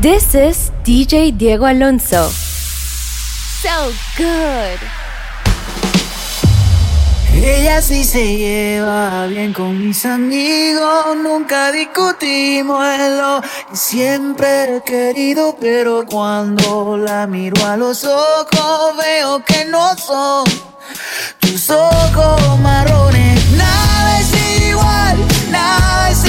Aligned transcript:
This 0.00 0.34
is 0.34 0.70
DJ 0.84 1.38
Diego 1.38 1.64
Alonso. 1.64 2.28
So 2.28 3.92
good. 4.18 4.78
Ella 7.32 7.80
sí 7.80 8.04
se 8.04 8.36
lleva 8.36 9.26
bien 9.26 9.54
con 9.54 9.78
mis 9.78 10.04
amigos, 10.04 11.16
nunca 11.22 11.72
discutimos 11.72 12.84
en 12.84 13.16
lo 13.16 13.40
que 13.40 13.76
siempre 13.76 14.76
he 14.76 14.82
querido, 14.82 15.56
pero 15.58 16.04
cuando 16.04 16.98
la 16.98 17.26
miro 17.26 17.64
a 17.64 17.78
los 17.78 18.04
ojos 18.04 18.96
veo 18.98 19.42
que 19.44 19.64
no 19.64 19.96
son 19.96 20.44
tus 21.40 21.70
ojos 21.70 22.60
marrones. 22.60 23.50
Nada 23.52 24.20
es 24.20 24.68
igual, 24.68 25.16
nada 25.50 26.10
es 26.10 26.25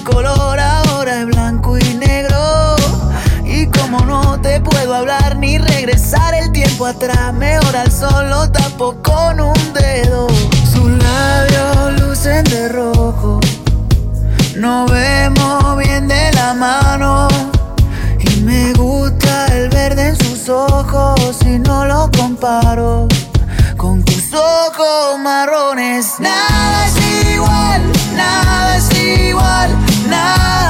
el 0.00 0.04
color 0.04 0.58
ahora 0.58 1.20
es 1.20 1.26
blanco 1.26 1.76
y 1.78 1.94
negro. 1.94 2.76
Y 3.44 3.66
como 3.66 4.00
no 4.00 4.40
te 4.40 4.60
puedo 4.60 4.94
hablar 4.94 5.36
ni 5.36 5.58
regresar 5.58 6.34
el 6.34 6.52
tiempo 6.52 6.86
atrás, 6.86 7.32
mejor 7.34 7.76
al 7.76 7.90
sol 7.90 8.52
tapo 8.52 8.96
con 9.02 9.40
un 9.40 9.72
dedo. 9.72 10.28
Sus 10.72 10.90
labios 10.90 12.00
lucen 12.00 12.44
de 12.44 12.68
rojo. 12.68 13.40
Nos 14.56 14.90
vemos 14.90 15.76
bien 15.78 16.08
de 16.08 16.32
la 16.32 16.54
mano. 16.54 17.28
Y 18.18 18.40
me 18.40 18.72
gusta 18.72 19.46
el 19.46 19.68
verde 19.70 20.08
en 20.08 20.16
sus 20.16 20.48
ojos 20.48 21.36
si 21.42 21.58
no 21.58 21.84
lo 21.84 22.10
comparo 22.16 23.08
con 23.80 24.04
tus 24.04 24.34
ojos 24.34 25.18
marrones. 25.18 26.20
Nada 26.20 26.86
es 26.86 27.32
igual, 27.34 27.82
nada 28.14 28.76
es 28.76 29.28
igual, 29.28 29.79
nada. 30.10 30.69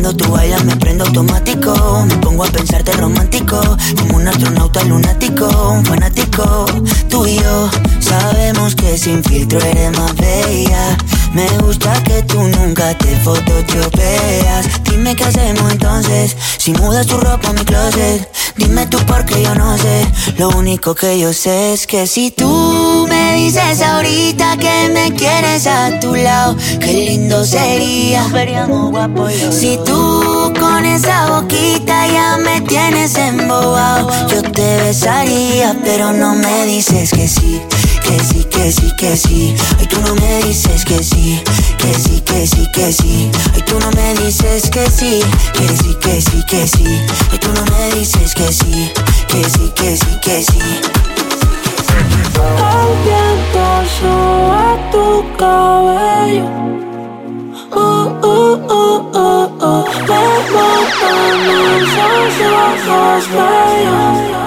Cuando 0.00 0.16
tú 0.24 0.30
bailas 0.30 0.64
me 0.64 0.76
prendo 0.76 1.04
automático. 1.04 1.74
Me 2.06 2.16
pongo 2.18 2.44
a 2.44 2.46
pensarte 2.46 2.92
romántico. 2.92 3.60
como 3.98 4.18
un 4.18 4.28
astronauta 4.28 4.84
lunático, 4.84 5.48
un 5.72 5.84
fanático. 5.84 6.66
Tú 7.08 7.26
y 7.26 7.34
yo 7.34 7.68
sabemos 7.98 8.76
que 8.76 8.96
sin 8.96 9.24
filtro 9.24 9.58
eres 9.58 9.98
más 9.98 10.14
bella. 10.14 10.96
Me 11.32 11.46
gusta 11.58 11.92
que 12.02 12.22
tú 12.22 12.42
nunca 12.42 12.96
te 12.98 13.16
photoshopeas. 13.16 14.82
Dime 14.84 15.14
qué 15.14 15.24
hacemos 15.24 15.72
entonces, 15.72 16.36
si 16.58 16.72
mudas 16.72 17.06
tu 17.06 17.18
ropa 17.18 17.50
a 17.50 17.52
mi 17.52 17.64
closet. 17.64 18.28
Dime 18.56 18.86
tú 18.86 18.98
porque 19.06 19.42
yo 19.42 19.54
no 19.54 19.76
sé. 19.78 20.06
Lo 20.36 20.48
único 20.50 20.94
que 20.94 21.18
yo 21.18 21.32
sé 21.32 21.72
es 21.74 21.86
que 21.86 22.06
si 22.06 22.30
tú 22.30 23.06
me 23.08 23.34
dices 23.34 23.80
ahorita 23.80 24.56
que 24.56 24.90
me 24.92 25.14
quieres 25.14 25.66
a 25.66 26.00
tu 26.00 26.14
lado, 26.14 26.56
qué 26.80 26.92
lindo 26.92 27.44
sería. 27.44 28.26
Si 29.50 29.78
tú 29.84 30.52
con 30.58 30.84
esa 30.84 31.30
boquita 31.30 32.06
ya 32.08 32.38
me 32.38 32.60
tienes 32.62 33.14
embobado, 33.16 34.08
yo 34.28 34.42
te 34.42 34.76
besaría, 34.78 35.76
pero 35.84 36.12
no 36.12 36.34
me 36.34 36.66
dices 36.66 37.10
que 37.10 37.28
sí, 37.28 37.60
que 38.08 38.24
sí, 38.24 38.44
que 38.44 38.72
sí, 38.72 38.90
que 38.96 39.16
sí. 39.16 39.54
Ay, 39.78 39.86
tú 39.86 40.00
no 40.00 40.14
me 40.14 40.42
dices 40.44 40.84
que 40.84 41.02
sí, 41.02 41.42
que 41.76 41.94
sí, 41.94 42.20
que 42.22 42.46
sí, 42.46 42.66
que 42.72 42.90
sí. 42.90 43.30
Ay, 43.54 43.62
tú 43.66 43.78
no 43.78 43.90
me 43.90 44.14
dices 44.14 44.70
que 44.70 44.90
sí, 44.90 45.20
que 45.52 45.68
sí, 45.68 45.94
que 46.00 46.20
sí, 46.22 46.42
que 46.48 46.66
sí. 46.66 46.84
Ay, 47.30 47.38
tú 47.38 47.48
no 47.52 47.64
me 47.66 47.90
dices 47.92 48.34
que 48.34 48.50
sí, 48.50 48.90
que 49.28 49.44
sí, 49.44 49.72
que 49.74 49.96
sí, 49.96 50.18
que 50.22 50.42
sí. 50.42 50.58
El 52.38 52.90
viento 53.04 53.64
sube 53.98 54.68
tu 54.92 55.36
cabello 55.36 56.46
uh, 57.72 57.80
uh, 58.22 58.54
uh, 58.68 58.98
uh, 59.12 59.48
uh. 59.60 59.84
Me 60.08 60.20
matan 60.54 61.40
esos 61.76 62.88
ojos 62.88 63.28
bellos. 63.30 64.37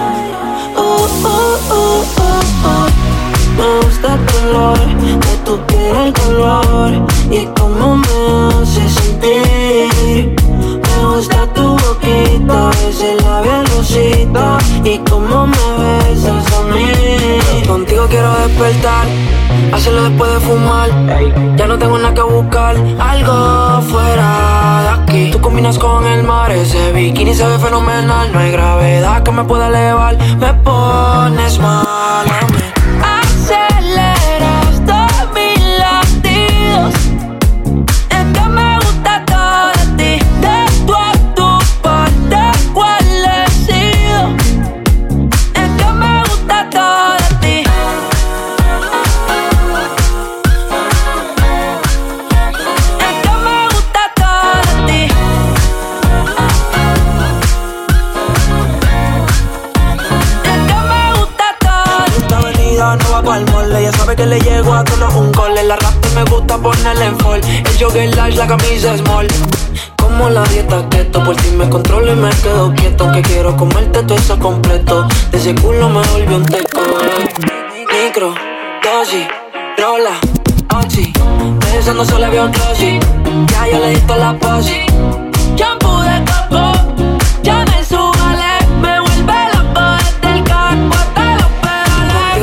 El 5.95 6.13
color 6.13 6.91
y 7.29 7.45
cómo 7.59 7.97
me 7.97 8.61
hace 8.61 8.89
sentir. 8.89 10.35
Me 10.57 11.05
gusta 11.05 11.47
tu 11.53 11.77
boquita, 11.77 12.69
ese 12.89 13.15
labial 13.21 13.65
rosita 13.67 14.57
y 14.83 14.97
cómo 15.09 15.47
me 15.47 15.65
besas 15.79 16.45
a 16.53 16.61
mí. 16.73 17.65
Contigo 17.67 18.05
quiero 18.09 18.33
despertar 18.35 19.07
hacerlo 19.73 20.03
después 20.03 20.33
de 20.33 20.39
fumar. 20.39 20.89
Ya 21.55 21.67
no 21.67 21.77
tengo 21.77 21.97
nada 21.97 22.13
que 22.13 22.21
buscar, 22.21 22.75
algo 22.99 23.81
fuera 23.81 24.81
de 24.83 24.89
aquí. 24.89 25.31
Tú 25.31 25.39
combinas 25.41 25.77
con 25.77 26.05
el 26.05 26.23
mar, 26.23 26.51
ese 26.51 26.91
bikini 26.91 27.33
se 27.33 27.45
ve 27.45 27.57
fenomenal. 27.59 28.31
No 28.31 28.39
hay 28.39 28.51
gravedad 28.51 29.23
que 29.23 29.31
me 29.31 29.43
pueda 29.43 29.67
elevar, 29.67 30.17
me 30.39 30.53
pones 30.53 31.59
mal 31.59 32.60
jogger 67.81 68.15
large, 68.15 68.37
la 68.37 68.47
camisa 68.47 68.95
small. 68.97 69.27
Como 69.97 70.29
la 70.29 70.43
dieta 70.43 70.87
keto, 70.89 71.23
por 71.23 71.35
ti 71.35 71.49
me 71.57 71.67
controlo 71.67 72.11
y 72.11 72.15
me 72.15 72.29
quedo 72.29 72.73
quieto. 72.75 73.11
Que 73.11 73.21
quiero 73.23 73.57
comerte 73.57 74.03
todo 74.03 74.17
eso 74.17 74.37
completo. 74.37 75.07
De 75.31 75.37
ese 75.37 75.55
culo 75.55 75.89
me 75.89 76.01
volvió 76.07 76.37
un 76.37 76.45
teco. 76.45 76.81
Micro, 77.91 78.35
dosis, 78.83 79.25
rola, 79.77 80.19
oxi. 80.77 81.11
Pensando 81.59 82.05
solo 82.05 82.25
había 82.25 82.43
un 82.43 82.53
rosy. 82.53 82.99
Ya 83.51 83.67
yo 83.67 83.79
le 83.79 83.89
di 83.95 84.01
toda 84.01 84.19
la 84.19 84.39
posi. 84.39 84.85
De 85.55 86.10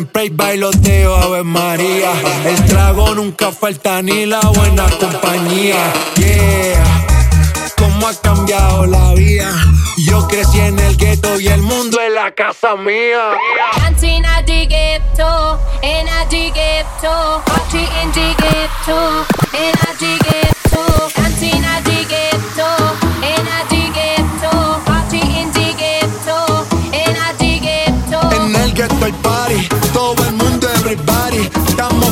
Siempre 0.00 0.22
hay 0.22 0.30
bailoteo, 0.30 1.14
Ave 1.14 1.42
María. 1.42 2.10
El 2.46 2.64
trago 2.64 3.14
nunca 3.14 3.52
falta 3.52 4.00
ni 4.00 4.24
la 4.24 4.40
buena 4.40 4.86
compañía. 4.98 5.76
Yeah. 6.16 7.06
Cómo 7.76 8.08
ha 8.08 8.14
cambiado 8.14 8.86
la 8.86 9.12
vida. 9.12 9.52
Yo 9.98 10.26
crecí 10.26 10.58
en 10.58 10.78
el 10.78 10.96
gueto 10.96 11.38
y 11.38 11.48
el 11.48 11.60
mundo 11.60 12.00
es 12.00 12.14
la 12.14 12.30
casa 12.30 12.76
mía. 12.76 13.36
Dancing 13.76 14.24
at 14.24 14.46
the 14.46 14.64
ghetto, 14.64 15.58
in 15.82 16.08
at 16.08 16.30
the 16.30 16.50
ghetto, 16.50 17.42
party 17.44 17.86
in 18.02 18.10
the 18.12 18.34
ghetto, 18.40 19.26
in 19.52 19.74
at 19.86 19.98
the 19.98 20.16
ghetto, 20.24 21.10
dancing 21.14 21.62
at 21.62 21.84
the 21.84 22.06
ghetto, 22.08 22.68
in 23.20 23.46
at 23.46 23.68
the 23.68 23.90
ghetto, 23.92 24.80
party 24.86 25.20
in 25.20 25.52
the 25.52 25.74
ghetto, 25.76 26.64
in 26.90 27.16
at 27.16 27.36
the 27.36 27.60
ghetto. 27.60 28.44
En 28.46 28.56
el 28.56 28.72
ghetto 28.72 29.04
hay 29.04 29.12
party 29.12 29.89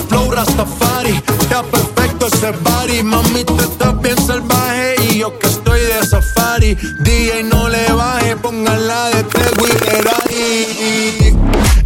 flow 0.08 0.30
Rastafari. 0.30 1.20
Ya 1.50 1.62
perfecto 1.62 2.26
ese 2.26 2.52
body. 2.52 3.02
Mami, 3.02 3.44
tú 3.44 3.58
estás 3.58 4.00
bien 4.00 4.16
salvaje. 4.26 4.96
Y 5.10 5.18
yo 5.18 5.38
que 5.38 5.46
estoy 5.46 5.80
de 5.80 6.06
safari. 6.06 6.74
DJ 7.00 7.44
no 7.44 7.68
le 7.68 7.92
baje. 7.92 8.36
Póngala 8.36 9.10
de 9.10 9.24
tres 9.24 9.52
ahí. 10.24 11.36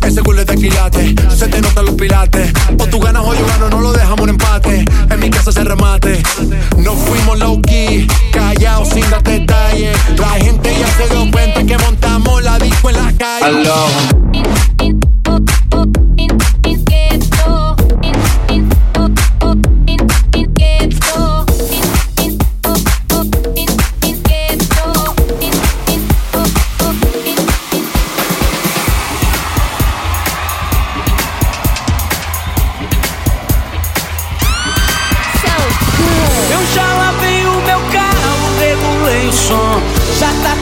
Ese 0.02 0.22
culo 0.22 0.40
es 0.40 0.46
de 0.46 0.56
quilate. 0.56 1.14
Se 1.36 1.48
te 1.48 1.60
notan 1.60 1.86
los 1.86 1.94
pilates. 1.94 2.52
O 2.78 2.86
tú 2.86 3.00
ganas 3.00 3.22
o 3.24 3.34
yo 3.34 3.46
gano. 3.46 3.68
No 3.70 3.80
lo 3.80 3.92
dejamos 3.92 4.20
un 4.20 4.30
empate. 4.30 4.84
En 5.10 5.20
mi 5.20 5.30
casa 5.30 5.52
se 5.52 5.64
remate. 5.64 6.22
No 6.78 6.94
fuimos 6.94 7.38
low 7.38 7.60
key. 7.62 8.06
Callados 8.32 8.88
sin 8.90 9.08
dar 9.10 9.22
detalles. 9.22 9.96
La 10.18 10.30
gente 10.30 10.74
ya 10.78 10.86
se 10.96 11.14
dio 11.14 11.30
cuenta 11.30 11.64
que 11.64 11.78
montamos 11.78 12.42
la 12.42 12.58
disco 12.58 12.90
en 12.90 12.96
la 12.96 13.12
calle. 13.12 14.21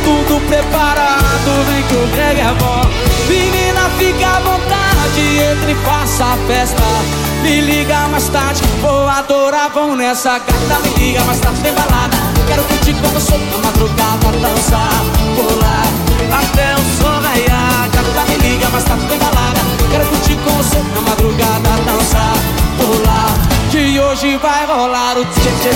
tudo 0.04 0.40
preparado, 0.46 1.64
vem 1.66 1.82
que 1.82 1.94
o 1.94 2.06
reggae 2.16 2.40
é 2.40 2.54
bom. 2.54 2.82
Menina, 3.28 3.88
fica 3.98 4.26
à 4.26 4.40
vontade, 4.40 5.20
entre 5.52 5.72
e 5.72 5.74
faça 5.84 6.24
a 6.24 6.36
festa. 6.46 6.82
Me 7.42 7.60
liga 7.60 8.08
mais 8.08 8.28
tarde, 8.28 8.62
vou 8.80 9.08
adorar, 9.08 9.70
vão 9.70 9.96
nessa 9.96 10.38
gata. 10.38 10.80
Me 10.82 10.94
liga 10.98 11.24
mais 11.24 11.40
tarde, 11.40 11.60
tem 11.60 11.72
balada. 11.72 12.16
Quero 12.46 12.62
curtir 12.64 12.94
com 12.94 13.08
você 13.08 13.36
na 13.36 13.58
madrugada, 13.58 14.32
dançar, 14.40 15.04
pular 15.36 15.86
até 16.42 16.74
o 16.74 17.02
sol 17.02 17.20
raiar. 17.22 17.88
Gata, 17.90 18.30
me 18.30 18.36
liga 18.48 18.68
mais 18.70 18.84
tarde, 18.84 19.06
tem 19.06 19.18
balada. 19.18 19.60
Quero 19.90 20.04
curtir 20.06 20.36
com 20.36 20.50
você 20.50 20.78
na 20.94 21.00
madrugada, 21.00 21.70
dançar, 21.84 22.34
pular. 22.78 23.49
Que 23.70 24.00
hoje 24.00 24.36
vai 24.38 24.66
rolar 24.66 25.16
o 25.16 25.24
tchê 25.24 25.50
tchê 25.60 25.70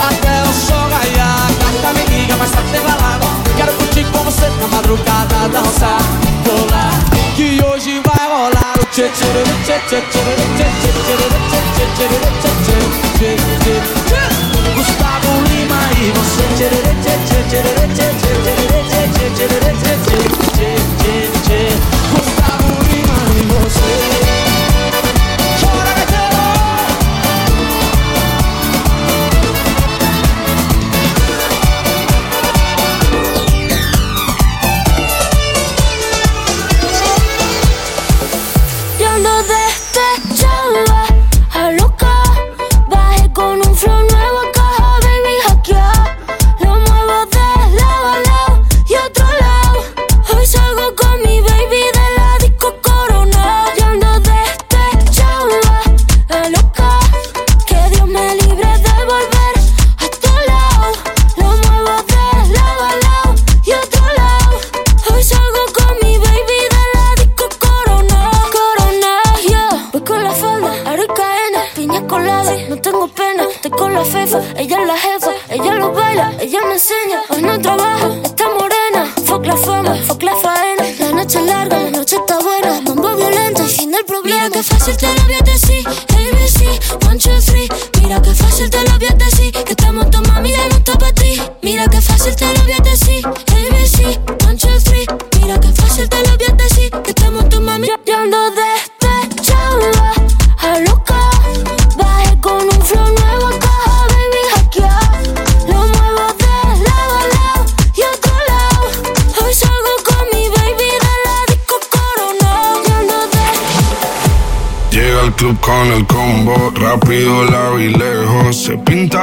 Até 0.10 0.44
o 0.44 0.54
sol 0.54 0.86
raiar 0.90 1.50
Gata 1.60 1.94
me 1.94 2.04
liga, 2.06 2.36
mas 2.38 2.52
tá 2.52 2.62
tem 2.72 2.82
balada 2.82 3.28
Quero 3.58 3.74
curtir 3.74 4.06
com 4.12 4.24
você 4.24 4.48
na 4.62 4.68
madrugada 4.68 5.50
Dançar, 5.50 6.02
pular 6.46 6.94
Que 7.36 7.60
hoje 7.66 8.02
vai 8.06 8.28
rolar 8.28 8.76
o 8.82 8.86
tchê 8.86 9.10
tchê 9.10 9.30
tchê 9.66 9.80
tchê 9.88 10.02
tchê 10.12 10.30
tchê 10.30 10.70
tchê 10.70 11.16
tchê 11.70 11.86
tchê 11.96 12.14
tchê 13.18 13.32
tchê 13.58 14.24
Gustavo 14.76 15.32
Lima 15.50 15.82
e 15.98 16.12
você 16.16 16.46
tchê 16.58 16.68
tchê 16.70 17.16
tchê 17.26 17.42
tchê 17.50 17.62
tchê 17.94 18.08
tchê 18.10 18.36
tchê 19.20 19.46
tchê 19.46 19.66
tchê 20.30 21.20
tchê 21.46 21.70
Gustavo 21.70 21.99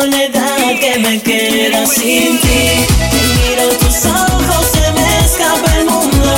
soledad 0.00 0.78
que 0.80 0.98
me 1.00 1.20
queda 1.20 1.84
sin 1.86 2.38
ti. 2.38 2.86
Te 3.12 3.20
miro 3.36 3.68
tus 3.80 4.06
ojos, 4.06 4.66
se 4.72 4.92
me 4.92 5.18
escapa 5.24 5.76
el 5.78 5.86
mundo. 5.86 6.34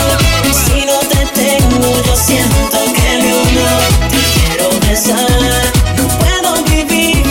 Si 0.61 0.87
no 0.87 0.99
te 1.13 1.21
tengo, 1.41 1.89
yo 2.07 2.17
siento 2.17 2.79
que 2.97 3.09
me 3.21 3.35
hundo. 3.35 3.67
Te 4.13 4.21
quiero 4.35 4.67
besar, 4.87 5.73
no 5.99 6.05
puedo 6.21 6.51
vivir 6.71 7.23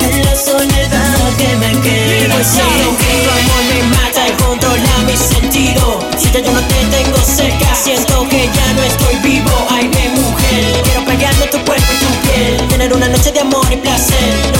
en 0.00 0.24
la 0.24 0.34
soledad 0.34 1.16
que 1.38 1.50
me 1.62 1.70
queda 1.86 2.38
sin 2.42 2.90
ti. 2.98 3.10
Tu 3.24 3.30
amor 3.38 3.62
me 3.70 3.80
mata 3.96 4.20
y 4.28 4.32
controla 4.42 4.94
mi 5.06 5.16
sentido. 5.16 6.00
Si 6.18 6.28
te 6.28 6.42
yo 6.42 6.52
no 6.52 6.60
te 6.60 6.78
tengo 6.96 7.18
cerca, 7.18 7.68
siento 7.74 8.28
que 8.28 8.50
ya 8.56 8.72
no 8.74 8.82
estoy 8.82 9.14
vivo. 9.22 9.54
Ay, 9.70 9.84
mi 9.88 10.20
mujer, 10.20 10.82
quiero 10.82 11.04
pegarme 11.04 11.46
tu 11.46 11.58
cuerpo 11.64 11.90
y 11.94 11.98
tu 12.04 12.10
piel. 12.26 12.68
Tener 12.68 12.92
una 12.92 13.08
noche 13.08 13.30
de 13.30 13.40
amor 13.40 13.66
y 13.70 13.76
placer 13.76 14.57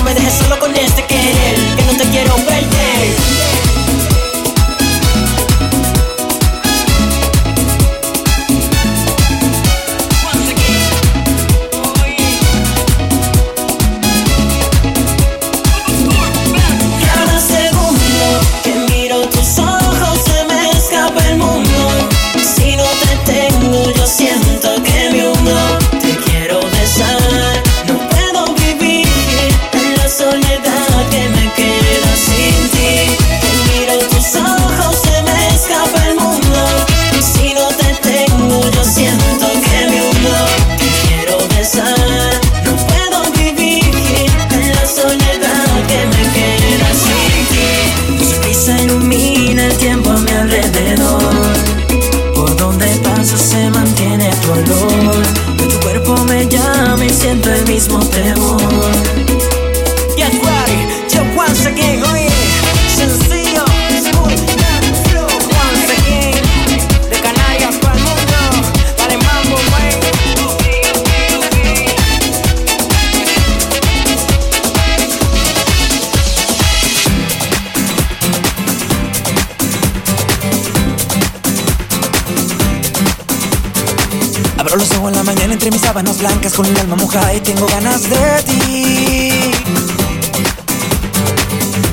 Ay, 87.38 87.44
tengo 87.44 87.66
ganas 87.66 88.02
de 88.10 88.42
ti. 88.42 89.30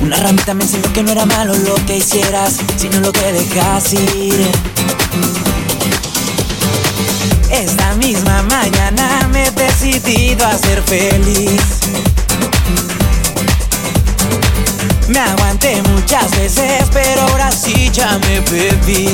Una 0.02 0.16
ramita 0.16 0.54
me 0.54 0.64
enseñó 0.64 0.92
que 0.92 1.04
no 1.04 1.12
era 1.12 1.24
malo 1.24 1.54
lo 1.54 1.76
que 1.86 1.98
hicieras, 1.98 2.56
sino 2.76 2.98
lo 2.98 3.12
que 3.12 3.32
dejas 3.32 3.92
ir. 3.92 4.44
Esta 7.48 7.94
misma 7.94 8.42
mañana 8.42 9.28
me 9.30 9.46
he 9.46 9.50
decidido 9.52 10.44
a 10.44 10.58
ser 10.58 10.82
feliz. 10.82 11.62
Me 15.06 15.20
aguanté 15.20 15.80
muchas 15.94 16.28
veces, 16.32 16.86
pero 16.92 17.22
ahora 17.22 17.52
sí 17.52 17.88
ya 17.92 18.18
me 18.18 18.40
bebí. 18.40 19.10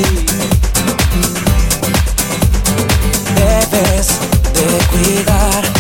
Debes 3.35 4.09
de 4.55 4.79
cuidar 4.87 5.72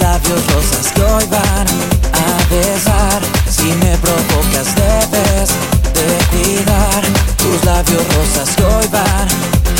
labios 0.00 0.46
rosas 0.52 0.92
que 0.92 1.02
a 1.02 2.38
besar. 2.50 3.20
Si 3.48 3.72
me 3.82 3.96
provocas 3.98 4.74
debes 4.74 5.50
de 5.94 6.08
cuidar 6.30 7.02
tus 7.36 7.64
labios 7.64 8.02
rosas 8.14 8.48
que 8.56 8.64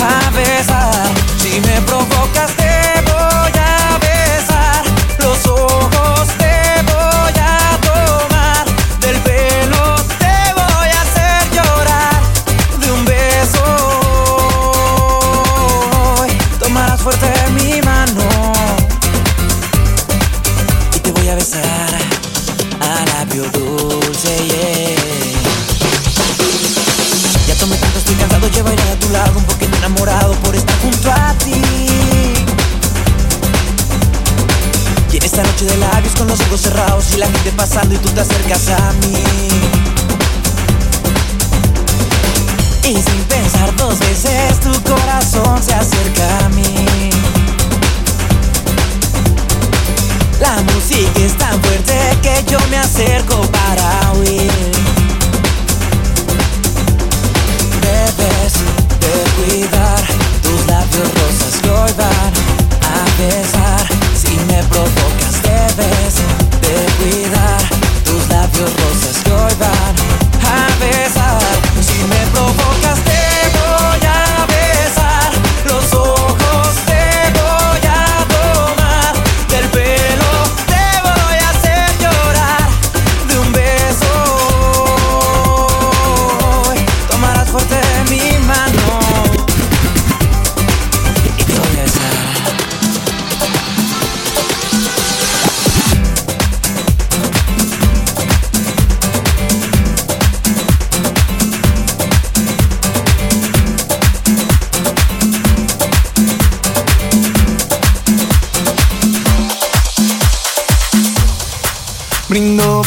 a 0.02 0.30
besar. 0.30 1.10
Si 1.42 1.60
me 1.60 1.80
provocas 1.82 2.59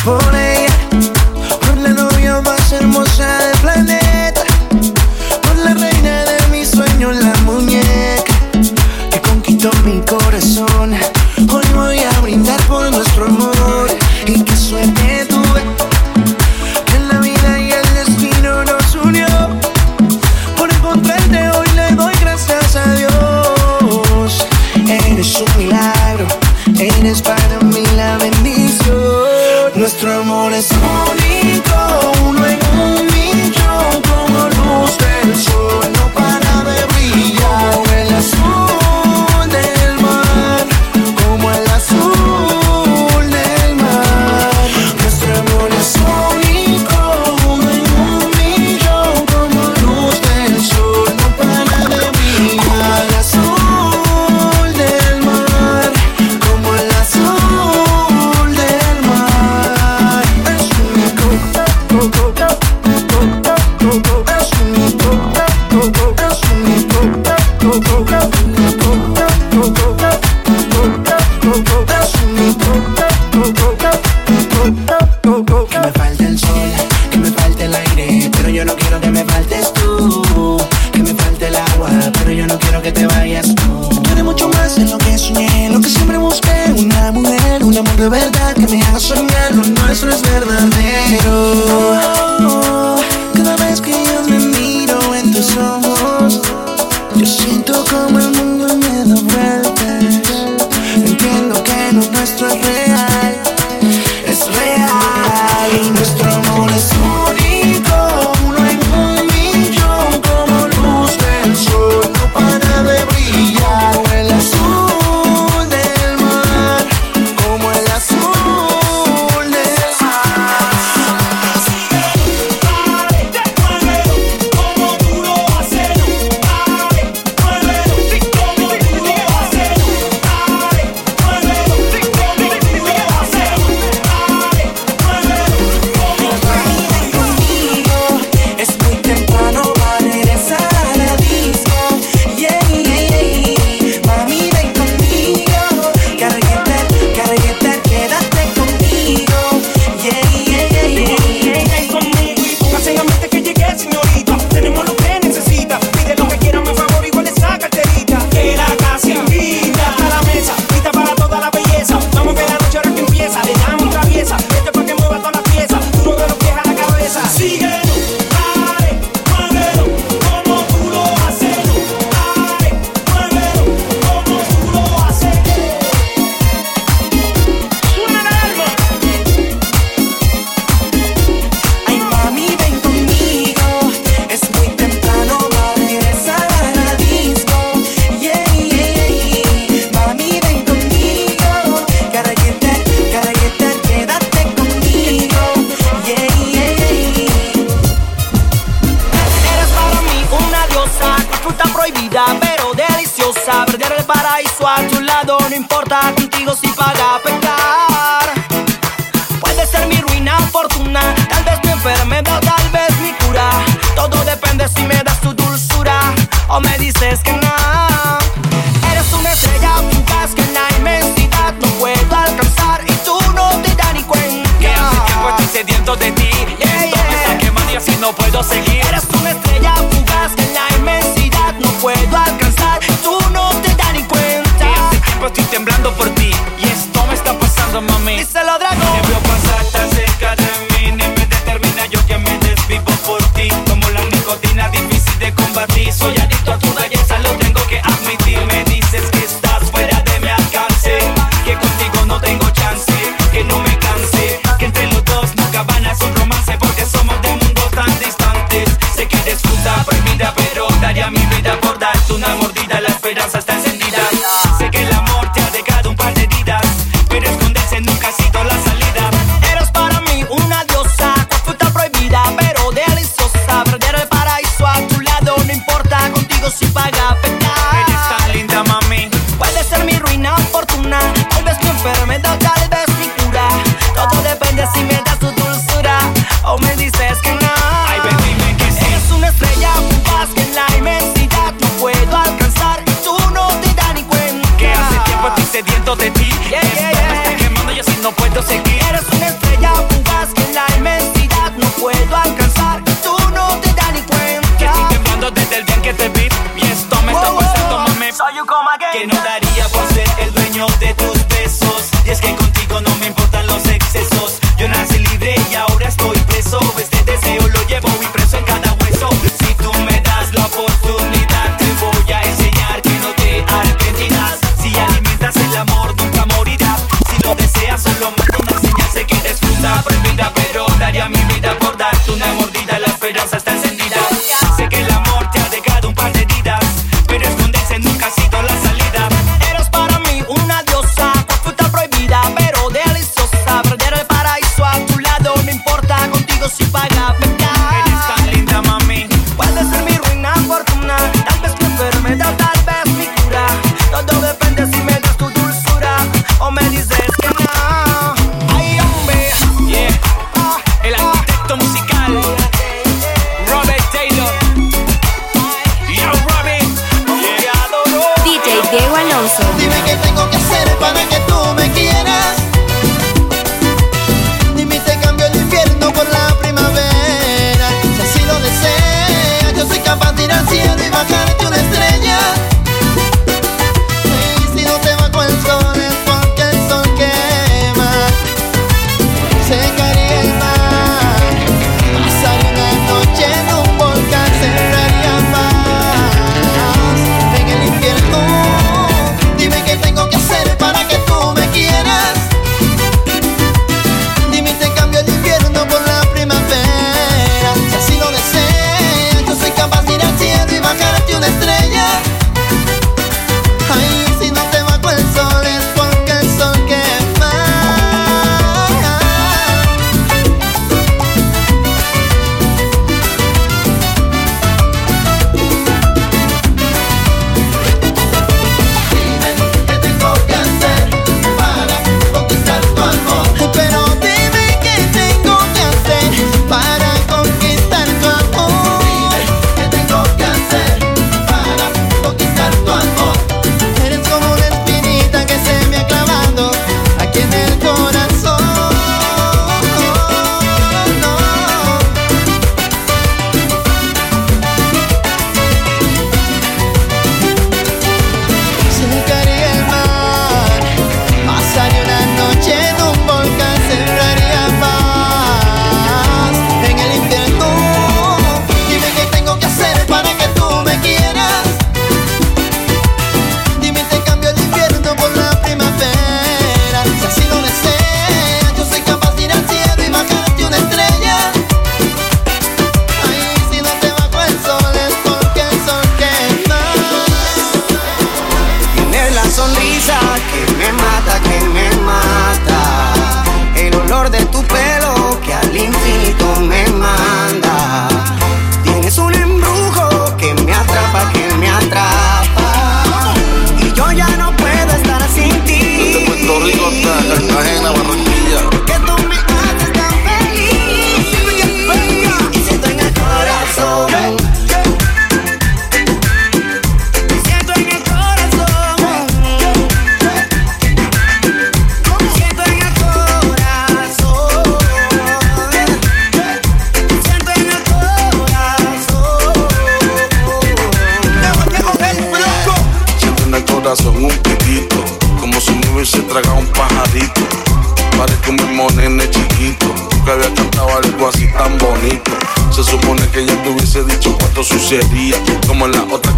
for 0.03 0.32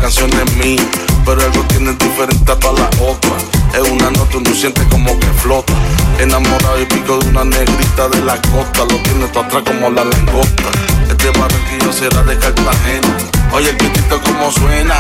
canción 0.06 0.30
es 0.34 0.56
mía, 0.58 0.86
pero 1.26 1.42
algo 1.42 1.64
tiene 1.64 1.92
diferente 1.94 2.52
a 2.52 2.56
todas 2.60 2.80
las 2.80 3.02
otras. 3.02 3.44
Es 3.74 3.90
una 3.90 4.12
nota 4.12 4.34
donde 4.34 4.54
sientes 4.54 4.86
como 4.92 5.20
que 5.20 5.26
flota. 5.42 5.74
Enamorado 6.20 6.80
y 6.80 6.86
pico 6.86 7.18
de 7.18 7.30
una 7.30 7.44
negrita 7.44 8.08
de 8.10 8.22
la 8.22 8.40
costa, 8.40 8.82
lo 8.82 9.02
tiene 9.02 9.28
todo 9.30 9.44
atrás 9.44 9.64
como 9.66 9.90
la 9.90 10.04
langosta. 10.04 10.70
Este 11.10 11.32
barranquillo 11.32 11.92
será 11.92 12.22
de 12.22 12.38
Cartagena. 12.38 13.18
Oye, 13.52 13.72
el 13.72 13.78
pitito 13.78 14.22
como 14.22 14.52
suena. 14.52 14.94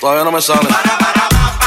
Todavía 0.00 0.24
no 0.24 0.32
me 0.32 0.40
sale. 0.40 0.66
Para, 0.66 0.96
para, 0.96 1.28
pa, 1.28 1.58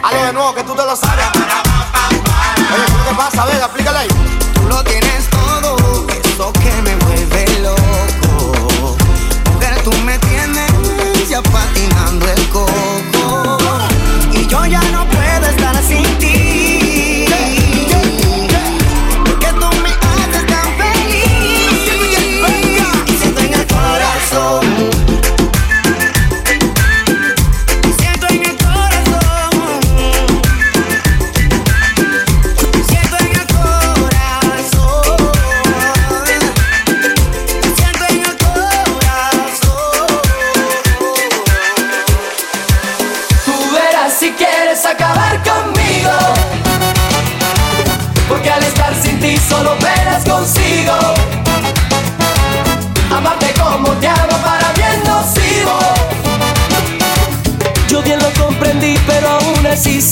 para. 0.00 0.26
De 0.26 0.32
nuevo 0.32 0.54
que 0.54 0.62
tú 0.62 0.74
te 0.74 0.82
lo 0.82 0.96
sabes. 0.96 1.26
Oye, 1.34 2.84
¿qué 2.86 3.10
te 3.10 3.14
pasa? 3.16 3.44
Vega, 3.44 3.66
explícale 3.66 3.98
ahí. 3.98 4.08
Tú 4.54 4.62
lo 4.66 4.82
tienes 4.82 5.15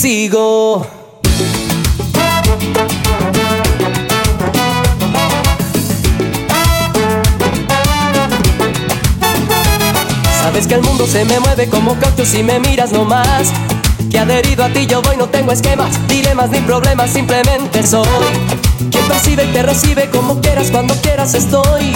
sigo. 0.05 0.85
Sabes 10.43 10.67
que 10.67 10.75
el 10.75 10.83
mundo 10.83 11.07
se 11.07 11.25
me 11.25 11.39
mueve 11.39 11.67
como 11.69 11.97
caucho 11.99 12.23
si 12.23 12.43
me 12.43 12.59
miras 12.59 12.91
nomás. 12.91 13.51
Que 14.11 14.19
adherido 14.19 14.63
a 14.63 14.69
ti 14.69 14.85
yo 14.85 15.01
voy, 15.01 15.17
no 15.17 15.27
tengo 15.27 15.51
esquemas, 15.51 15.89
dilemas 16.07 16.51
ni 16.51 16.59
problemas, 16.59 17.09
simplemente 17.09 17.81
soy. 17.81 18.05
Quien 18.91 19.07
percibe 19.07 19.45
y 19.45 19.53
te 19.53 19.63
recibe 19.63 20.11
como 20.11 20.39
quieras, 20.39 20.69
cuando 20.69 20.93
quieras 21.01 21.33
estoy. 21.33 21.95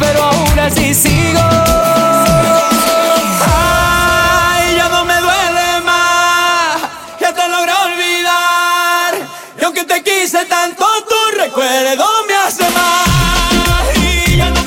pero 0.00 0.22
aún 0.24 0.58
así 0.58 0.94
sigo. 0.94 1.40
Ay, 3.52 4.74
ya 4.76 4.88
no 4.88 5.04
me 5.04 5.14
duele 5.20 5.80
más. 5.84 6.80
Ya 7.20 7.32
te 7.34 7.48
logré 7.48 7.72
olvidar. 7.72 9.14
Y 9.60 9.64
aunque 9.64 9.84
te 9.84 10.02
quise 10.02 10.44
tanto, 10.46 10.86
tu 11.08 11.38
recuerdo 11.38 12.06
me 12.26 12.34
hace 12.34 12.68
mal. 12.70 13.94
Y 13.96 14.36
ya 14.38 14.50
no 14.50 14.60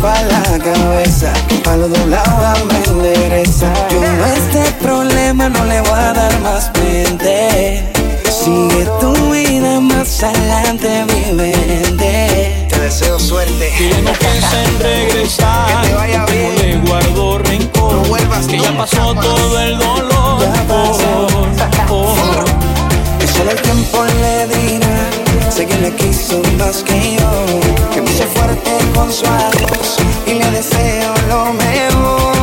Rompa 0.00 0.22
la 0.22 0.58
cabeza, 0.58 1.30
que 1.46 1.56
un 1.56 1.62
palo 1.62 1.86
doblado 1.88 2.64
me 2.64 2.84
endereza. 2.84 3.70
Yo 3.90 4.00
a 4.00 4.32
este 4.32 4.72
problema 4.82 5.50
no 5.50 5.62
le 5.66 5.78
voy 5.82 5.90
a 5.90 6.14
dar 6.14 6.40
más 6.40 6.70
mente. 6.80 7.84
Sigue 8.30 8.86
tu 8.98 9.12
vida 9.30 9.78
más 9.78 10.22
adelante, 10.22 11.04
mi 11.04 11.32
mente. 11.34 12.66
Te 12.70 12.80
deseo 12.80 13.18
suerte. 13.18 13.70
Que 13.76 14.00
no 14.02 14.12
piensa 14.12 14.62
en 14.62 14.80
regresar. 14.80 15.82
Que 15.82 15.88
te 15.88 15.94
vaya 15.94 16.24
bien. 16.26 16.54
No 16.54 16.62
le 16.62 16.76
guardo 16.88 17.38
rencor. 17.38 17.92
No 17.92 18.00
vuelvas 18.04 18.46
que 18.46 18.58
ya 18.58 18.74
pasó 18.74 19.14
más. 19.14 19.22
todo 19.26 19.60
el 19.60 19.78
dolor. 19.78 20.40
Ya 20.40 20.62
pasó. 20.66 21.26
Oh, 21.90 22.14
oh. 22.14 23.18
Que 23.18 23.26
solo 23.26 23.50
el 23.50 23.60
tiempo 23.60 24.04
le 24.04 24.46
dirá 24.46 25.19
Sé 25.60 25.66
que 25.66 25.76
le 25.76 25.94
quiso 25.94 26.40
más 26.56 26.82
que 26.82 27.16
yo. 27.16 27.90
Que 27.92 28.00
me 28.00 28.10
hizo 28.10 28.24
fuerte 28.28 28.70
con 28.94 29.12
su 29.12 29.26
adiós 29.26 29.98
Y 30.26 30.32
le 30.32 30.50
deseo 30.52 31.12
lo 31.28 31.52
mejor 31.52 32.39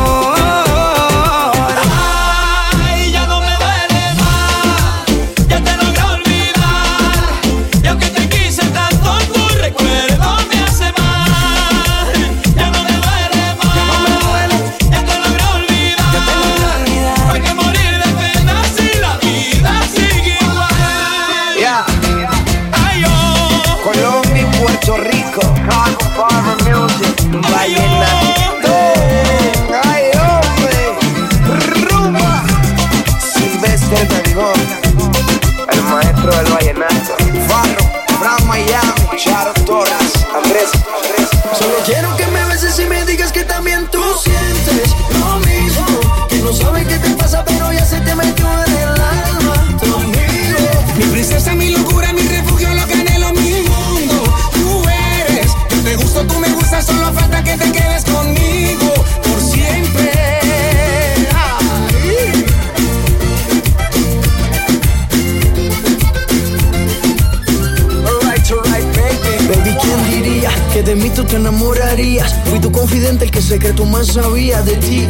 Fui 71.98 72.60
tu 72.60 72.70
confidente, 72.70 73.24
el 73.24 73.32
que 73.32 73.42
secreto 73.42 73.84
más 73.84 74.06
sabía 74.06 74.62
de 74.62 74.76
ti. 74.76 75.04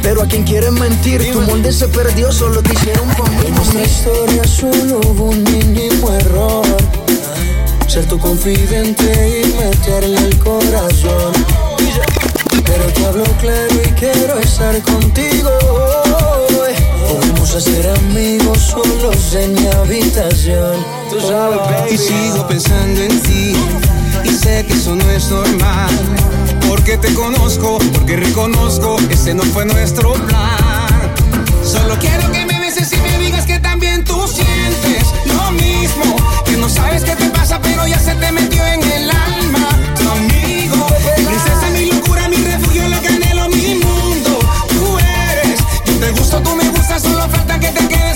Pero 0.00 0.22
a 0.22 0.26
quien 0.26 0.44
quieres 0.44 0.70
mentir, 0.70 1.28
tu 1.32 1.40
molde 1.40 1.72
se 1.72 1.88
perdió, 1.88 2.30
solo 2.30 2.62
te 2.62 2.72
hicieron 2.72 3.08
conmigo 3.14 3.48
En 3.48 3.54
nuestra 3.56 3.82
historia 3.82 4.44
solo 4.44 5.00
hubo 5.08 5.24
un 5.30 5.42
mínimo 5.42 6.12
error. 6.12 6.64
Ser 7.88 8.06
tu 8.06 8.16
confidente 8.16 9.42
y 9.42 9.54
meterle 9.54 10.18
el 10.18 10.38
corazón. 10.38 11.32
Pero 12.64 12.84
te 12.94 13.06
hablo 13.06 13.24
claro 13.40 13.74
y 13.84 13.88
quiero 13.94 14.38
estar 14.38 14.80
contigo 14.82 15.50
Podemos 17.08 17.54
hacer 17.56 17.88
amigos 17.88 18.58
solos 18.58 19.34
en 19.34 19.54
mi 19.54 19.66
habitación. 19.66 20.76
Tú 21.10 21.20
sabes, 21.20 21.58
baby. 21.58 21.94
Y 21.94 21.98
sigo 21.98 22.46
pensando 22.46 23.00
en 23.00 23.20
ti 23.22 23.52
y 24.24 24.30
sé 24.30 24.64
que 24.66 24.74
eso 24.74 24.94
no 24.94 25.10
es 25.10 25.30
normal. 25.30 25.90
Porque 26.68 26.96
te 26.98 27.12
conozco, 27.14 27.78
porque 27.92 28.16
reconozco, 28.16 28.96
ese 29.10 29.34
no 29.34 29.42
fue 29.44 29.64
nuestro 29.64 30.12
plan. 30.14 31.14
Solo 31.64 31.96
quiero 31.98 32.30
que 32.30 32.44
me 32.46 32.58
beses 32.60 32.92
y 32.92 32.96
me 32.96 33.18
digas 33.18 33.46
que 33.46 33.58
también 33.58 34.04
tú 34.04 34.26
sientes 34.26 35.06
lo 35.26 35.50
mismo. 35.52 36.16
Que 36.44 36.56
no 36.56 36.68
sabes 36.68 37.04
qué 37.04 37.16
te 37.16 37.26
pasa, 37.30 37.60
pero 37.62 37.86
ya 37.86 37.98
se 37.98 38.14
te 38.14 38.32
metió 38.32 38.64
en 38.66 38.82
el 38.82 39.10
alma. 39.10 39.68
Conmigo, 39.96 40.86
mi 41.16 41.24
princesa, 41.24 41.70
mi 41.72 41.86
locura, 41.86 42.28
mi 42.28 42.36
refugio, 42.36 42.88
lo 42.88 43.00
que 43.00 43.08
anhelo, 43.08 43.48
mi 43.48 43.74
mundo. 43.74 44.38
Tú 44.68 44.98
eres, 44.98 45.60
yo 45.86 45.94
te 45.98 46.10
gusto, 46.12 46.40
tú 46.40 46.54
me 46.56 46.68
gustas, 46.70 47.02
solo 47.02 47.28
falta 47.28 47.58
que 47.58 47.68
te 47.68 47.88
quedes 47.88 48.09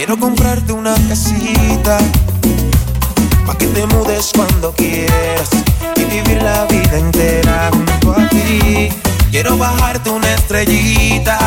Quiero 0.00 0.18
comprarte 0.18 0.72
una 0.72 0.94
casita 1.10 1.98
Pa' 3.44 3.58
que 3.58 3.66
te 3.66 3.84
mudes 3.84 4.30
cuando 4.34 4.72
quieras 4.72 5.50
Y 5.94 6.04
vivir 6.04 6.42
la 6.42 6.64
vida 6.64 6.96
entera 6.96 7.68
junto 7.70 8.18
a 8.18 8.26
ti 8.30 8.88
Quiero 9.30 9.58
bajarte 9.58 10.08
una 10.08 10.32
estrellita 10.32 11.38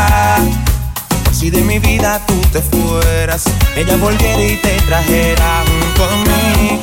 Si 1.32 1.49
de 1.49 1.62
mi 1.62 1.80
vida 1.80 2.22
tú 2.28 2.39
te 2.51 2.62
fueras 2.62 3.45
Ella 3.76 3.95
volviera 3.95 4.43
y 4.43 4.58
te 4.58 4.76
trajera 4.82 5.64
junto 5.66 6.04
a 6.06 6.16
mí 6.18 6.80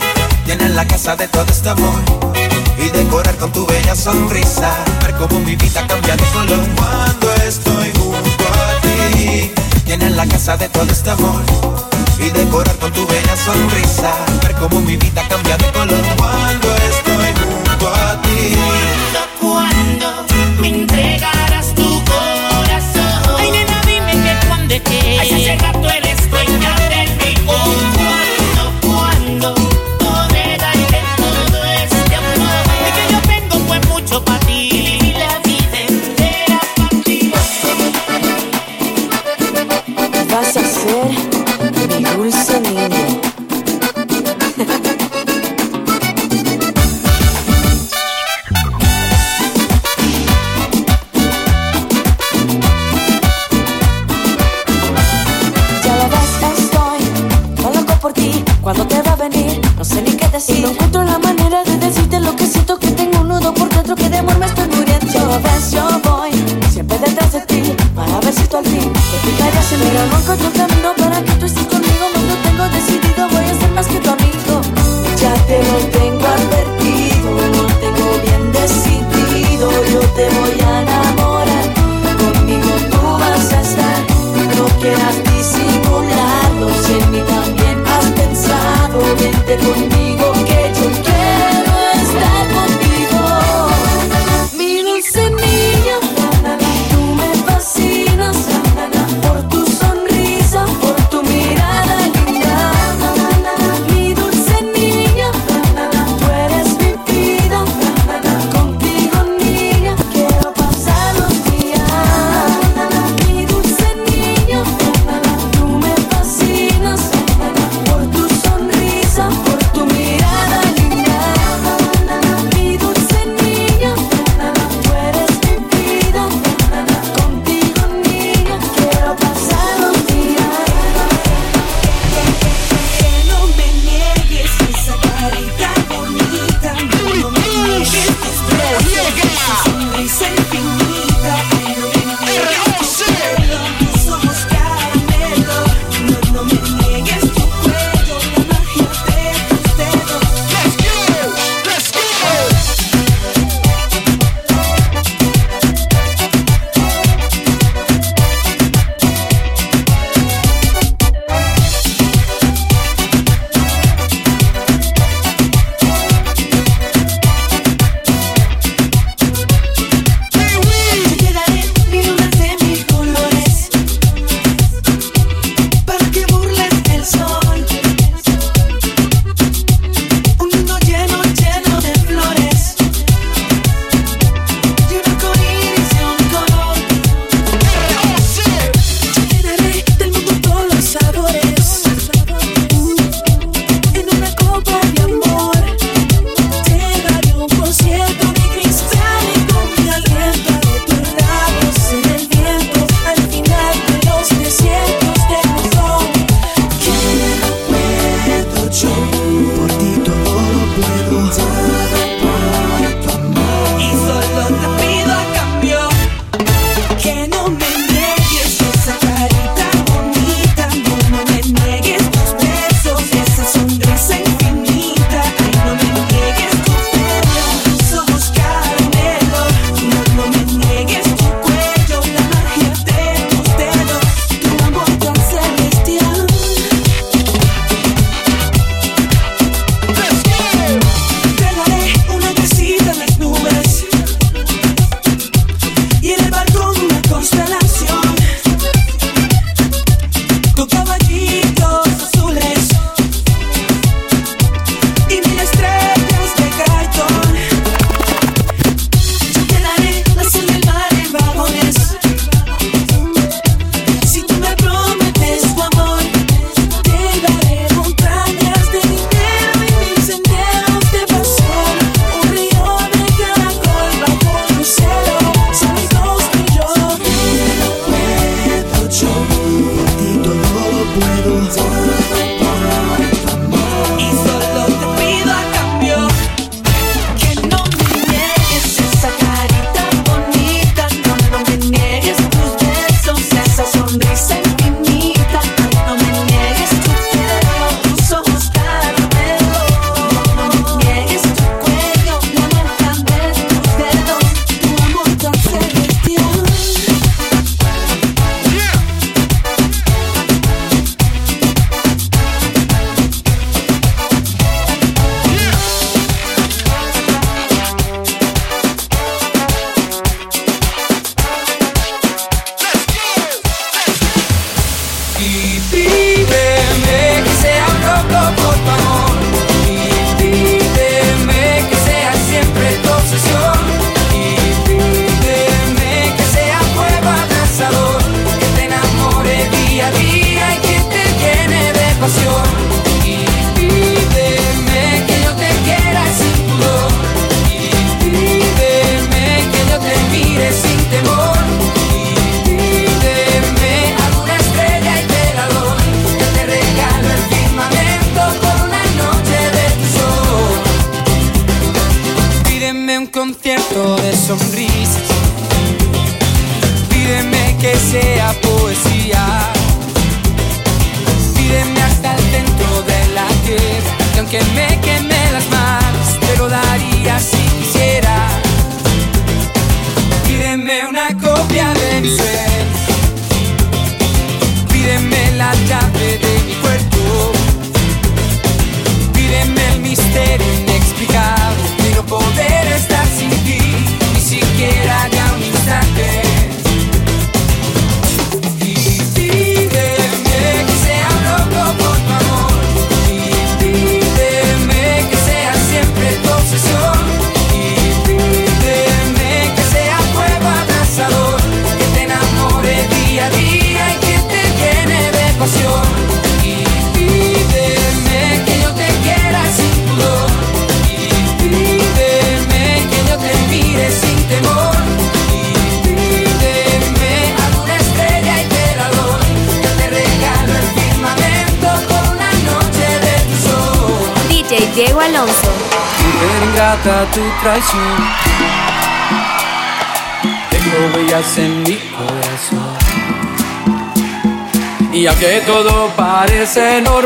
Llenar 0.46 0.70
la 0.70 0.88
casa 0.88 1.14
de 1.14 1.28
todo 1.28 1.46
este 1.48 1.68
amor 1.68 2.00
y 2.78 2.88
decorar 2.88 3.36
con 3.36 3.52
tu 3.52 3.66
bella 3.66 3.94
sonrisa, 3.94 4.74
ver 5.02 5.14
cómo 5.16 5.38
mi 5.40 5.54
vida 5.54 5.86
cambia 5.86 6.16
de 6.16 6.24
color 6.32 6.66
cuando 6.74 7.32
estoy 7.44 7.92
junto 7.92 8.44
a 8.48 8.80
ti. 8.80 9.59
Llenar 9.90 10.12
la 10.12 10.24
casa 10.24 10.56
de 10.56 10.68
todo 10.68 10.84
este 10.84 11.10
amor 11.10 11.42
y 12.20 12.30
decorar 12.30 12.78
con 12.78 12.92
tu 12.92 13.04
bella 13.08 13.36
sonrisa. 13.36 14.14
Ver 14.40 14.54
cómo 14.54 14.80
mi 14.82 14.96
vida 14.96 15.26
cambia 15.28 15.56
de 15.56 15.72
color 15.72 16.00
cuando 16.16 16.76
estoy 16.76 17.34
junto 17.34 17.88
a 17.88 18.22
ti. 18.22 18.69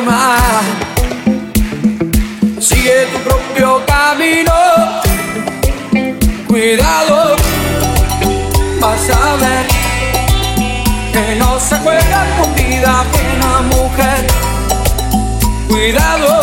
forma. 0.04 0.60
Sigue 2.60 3.06
tu 3.12 3.18
propio 3.20 3.82
camino. 3.86 4.52
Cuidado, 6.46 7.36
vas 8.80 9.10
a 9.10 9.36
ver 9.36 9.66
que 11.12 11.36
no 11.36 11.58
se 11.58 11.76
juega 11.78 12.26
con 12.38 12.54
vida 12.54 13.04
buena 13.12 13.60
mujer. 13.72 14.26
Cuidado. 15.68 16.33